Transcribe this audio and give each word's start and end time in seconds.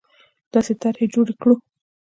داسې 0.53 0.73
طرحې 0.81 1.05
جوړې 1.13 1.33
کړو 1.41 1.55